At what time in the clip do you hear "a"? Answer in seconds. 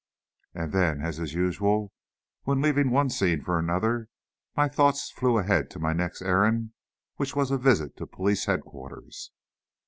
7.51-7.57